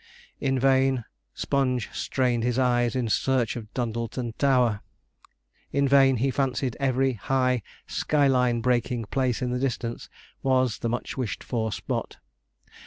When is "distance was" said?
9.59-10.79